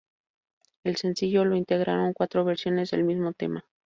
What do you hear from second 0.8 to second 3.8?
El sencillo lo integraron cuatro versiones del mismo tema.